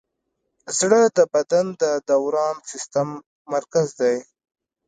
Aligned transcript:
زړه 0.77 1.01
د 1.17 1.19
بدن 1.33 1.65
د 1.81 1.83
دوران 2.09 2.55
سیسټم 2.71 3.09
مرکز 3.53 3.87
دی. 4.01 4.15